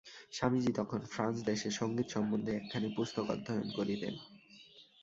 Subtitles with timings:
[0.31, 4.13] স্বামীজী তখন ফ্রান্স দেশের সঙ্গীত সম্বন্ধে একখানি পুস্তক অধ্যয়ন করিতেন।